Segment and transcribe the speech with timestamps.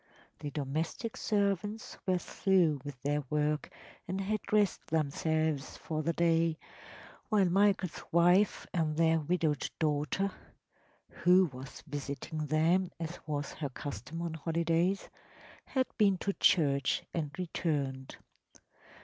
[0.39, 3.69] The domestic servants were through with their work
[4.07, 6.57] and had dressed themselves for the day,
[7.29, 10.31] while Michael’s wife and their widowed daughter
[11.07, 15.07] (who was visiting them, as was her custom on holidays)
[15.65, 18.17] had been to church and returned.